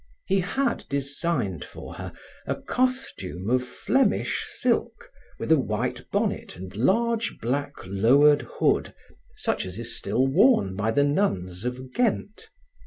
[0.25, 2.11] He had designed for her
[2.47, 8.95] a costume of Flemish silk with a white bonnet and large, black, lowered hood,
[9.35, 12.49] such as is still worn by the nuns of Ghent.